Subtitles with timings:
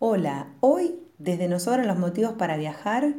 [0.00, 3.14] Hola, hoy desde nosotros los motivos para viajar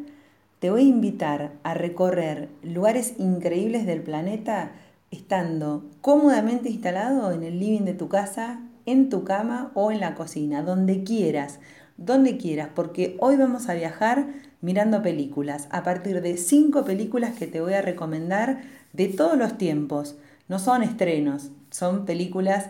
[0.60, 4.72] te voy a invitar a recorrer lugares increíbles del planeta
[5.12, 10.16] estando cómodamente instalado en el living de tu casa, en tu cama o en la
[10.16, 11.60] cocina, donde quieras,
[11.98, 14.28] donde quieras, porque hoy vamos a viajar
[14.62, 18.62] mirando películas, a partir de cinco películas que te voy a recomendar
[18.94, 20.16] de todos los tiempos.
[20.48, 22.70] No son estrenos, son películas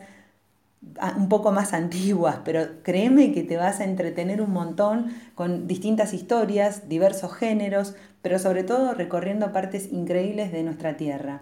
[1.18, 6.14] un poco más antiguas, pero créeme que te vas a entretener un montón con distintas
[6.14, 11.42] historias, diversos géneros, pero sobre todo recorriendo partes increíbles de nuestra tierra.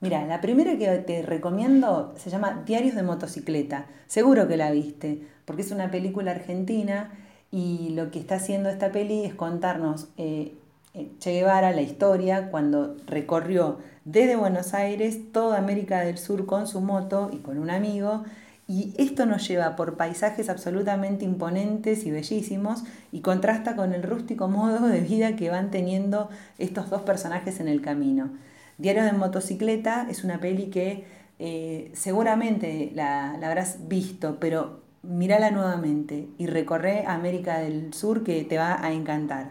[0.00, 3.86] Mira, la primera que te recomiendo se llama Diarios de motocicleta.
[4.06, 7.12] Seguro que la viste, porque es una película argentina
[7.50, 10.52] y lo que está haciendo esta peli es contarnos eh,
[10.92, 16.66] eh, Che Guevara la historia cuando recorrió desde Buenos Aires toda América del Sur con
[16.66, 18.24] su moto y con un amigo
[18.68, 24.48] y esto nos lleva por paisajes absolutamente imponentes y bellísimos y contrasta con el rústico
[24.48, 26.28] modo de vida que van teniendo
[26.58, 28.30] estos dos personajes en el camino.
[28.78, 31.04] Diario de motocicleta es una peli que
[31.38, 38.44] eh, seguramente la, la, habrás visto, pero mírala nuevamente y recorre América del Sur que
[38.44, 39.50] te va a encantar.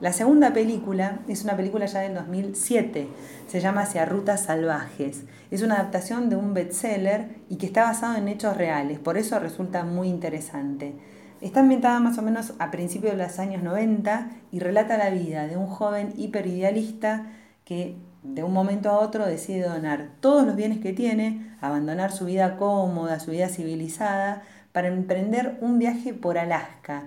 [0.00, 3.06] La segunda película es una película ya del 2007,
[3.46, 5.24] se llama Hacia Rutas Salvajes.
[5.50, 9.38] Es una adaptación de un bestseller y que está basado en hechos reales, por eso
[9.38, 10.94] resulta muy interesante.
[11.42, 15.46] Está ambientada más o menos a principios de los años 90 y relata la vida
[15.46, 17.26] de un joven hiperidealista
[17.66, 22.24] que de un momento a otro decide donar todos los bienes que tiene, abandonar su
[22.24, 27.02] vida cómoda, su vida civilizada, para emprender un viaje por Alaska,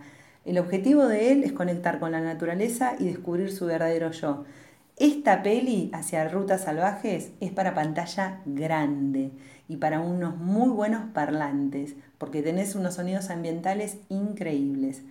[0.45, 4.44] el objetivo de él es conectar con la naturaleza y descubrir su verdadero yo.
[4.97, 9.31] Esta peli hacia rutas salvajes es para pantalla grande
[9.67, 15.02] y para unos muy buenos parlantes, porque tenés unos sonidos ambientales increíbles.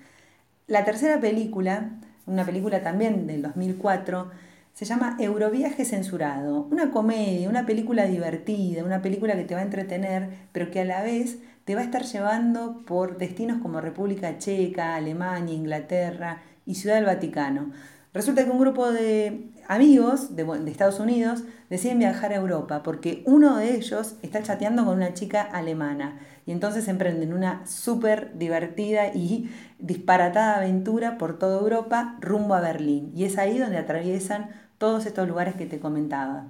[0.66, 4.30] La tercera película, una película también del 2004,
[4.72, 9.64] se llama Euroviaje Censurado, una comedia, una película divertida, una película que te va a
[9.64, 14.39] entretener, pero que a la vez te va a estar llevando por destinos como República
[14.39, 17.71] Checa, Alemania, Inglaterra y Ciudad del Vaticano.
[18.15, 23.56] Resulta que un grupo de amigos de, Estados Unidos deciden viajar a Europa porque uno
[23.56, 29.50] de ellos está chateando con una chica alemana y entonces emprenden una súper divertida y
[29.79, 35.27] disparatada aventura por toda Europa rumbo a Berlín y es ahí donde atraviesan todos estos
[35.27, 36.49] lugares que te comentaba.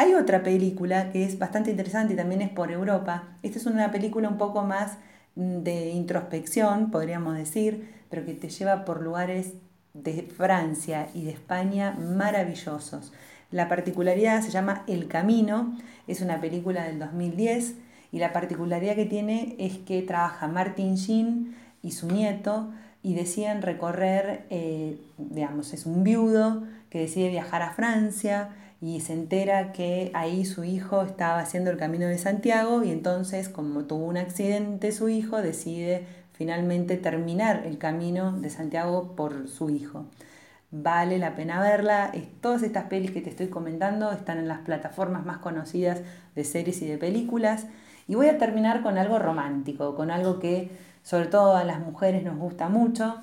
[0.00, 3.24] Hay otra película que es bastante interesante y también es por Europa.
[3.42, 4.92] Esta es una película un poco más
[5.34, 9.54] mm, de introspección, podríamos decir, pero que te lleva por lugares
[9.94, 13.12] de Francia y de España maravillosos.
[13.50, 15.76] La particularidad se llama El Camino,
[16.06, 17.74] es una película del 2010
[18.12, 22.70] y la particularidad que tiene es que trabaja Martin Sheen y su nieto
[23.02, 28.50] y deciden recorrer, eh, digamos, es un viudo que decide viajar a Francia
[28.80, 33.48] y se entera que ahí su hijo estaba haciendo el camino de Santiago y entonces
[33.48, 39.70] como tuvo un accidente su hijo decide finalmente terminar el camino de Santiago por su
[39.70, 40.06] hijo.
[40.70, 42.12] Vale la pena verla.
[42.40, 46.02] Todas estas pelis que te estoy comentando están en las plataformas más conocidas
[46.36, 47.66] de series y de películas.
[48.06, 50.70] Y voy a terminar con algo romántico, con algo que
[51.02, 53.16] sobre todo a las mujeres nos gusta mucho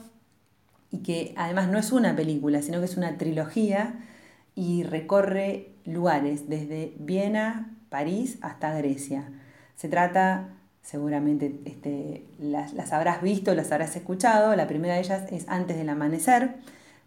[0.92, 3.94] y que además no es una película, sino que es una trilogía
[4.56, 9.30] y recorre lugares desde Viena, París hasta Grecia.
[9.76, 10.50] Se trata
[10.82, 14.56] seguramente este, las, las, habrás visto, las habrás escuchado.
[14.56, 16.56] La primera de ellas es Antes del Amanecer.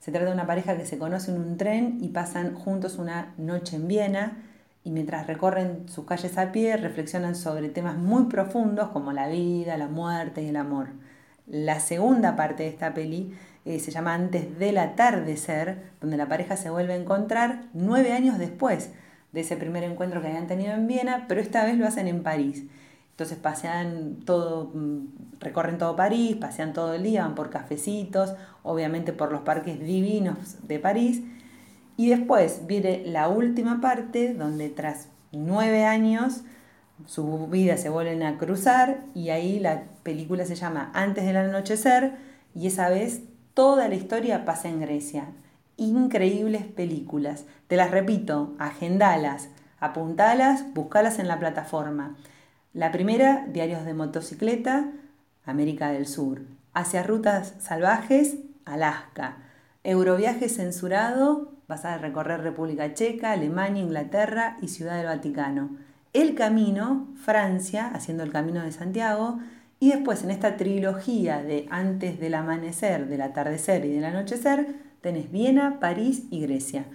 [0.01, 3.35] Se trata de una pareja que se conoce en un tren y pasan juntos una
[3.39, 4.37] noche en Viena
[4.85, 9.77] y mientras recorren sus calles a pie reflexionan sobre temas muy profundos como la vida,
[9.77, 10.89] la muerte y el amor.
[11.51, 16.57] La segunda parte de esta peli eh, se llama Antes del atardecer, donde la pareja
[16.57, 18.91] se vuelve a encontrar nueve años después
[19.33, 22.23] de ese primer encuentro que habían tenido en Viena, pero esta vez lo hacen en
[22.23, 22.65] París.
[23.11, 29.13] Entonces pasean todo, mm, recorren todo París, pasean todo el día, van por cafecitos, obviamente
[29.13, 31.23] por los parques divinos de París.
[31.97, 36.45] Y después viene la última parte donde tras nueve años
[37.07, 42.17] sus vidas se vuelven a cruzar y ahí la película se llama Antes del anochecer
[42.55, 43.23] y esa vez
[43.55, 45.27] toda la historia pasa en Grecia.
[45.77, 47.45] Increíbles películas.
[47.69, 49.49] Te las repito, agendalas,
[49.81, 52.17] apuntalas, buscalas en la plataforma.
[52.73, 54.93] La primera, Diarios de motocicleta,
[55.45, 56.43] América del Sur.
[56.75, 59.39] Hacia rutas salvajes, Alaska.
[59.85, 65.71] Euroviaje censurado, vas a recorrer República Checa, Alemania, Inglaterra y Ciudad del Vaticano.
[66.13, 69.39] El Camino, Francia, haciendo el Camino de Santiago.
[69.81, 74.67] Y después en esta trilogía de antes del amanecer, del atardecer y del anochecer,
[75.01, 76.87] tenés Viena, París y Grecia.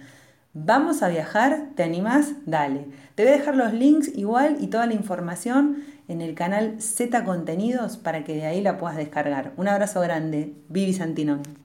[0.52, 1.70] ¿Vamos a viajar?
[1.74, 2.34] ¿Te animás?
[2.46, 2.86] Dale.
[3.14, 7.24] Te voy a dejar los links igual y toda la información en el canal Z
[7.24, 9.52] Contenidos para que de ahí la puedas descargar.
[9.56, 10.54] Un abrazo grande.
[10.68, 11.63] Vivi Santinón.